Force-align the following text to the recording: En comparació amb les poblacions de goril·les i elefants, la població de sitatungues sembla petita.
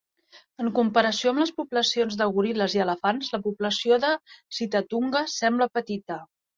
En 0.63 0.69
comparació 0.79 1.33
amb 1.33 1.41
les 1.43 1.51
poblacions 1.57 2.17
de 2.23 2.29
goril·les 2.39 2.79
i 2.79 2.83
elefants, 2.87 3.31
la 3.37 3.43
població 3.47 4.03
de 4.09 4.13
sitatungues 4.63 5.41
sembla 5.47 5.75
petita. 5.79 6.25